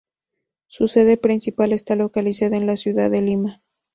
Su 0.67 0.87
sede 0.87 1.15
principal 1.17 1.73
está 1.73 1.95
localizada 1.95 2.57
en 2.57 2.65
la 2.65 2.75
ciudad 2.75 3.11
de 3.11 3.21
Lima. 3.21 3.61